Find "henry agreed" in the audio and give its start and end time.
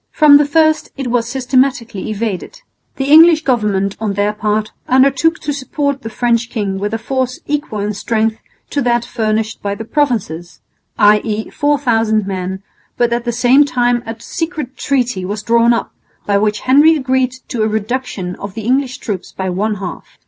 16.61-17.33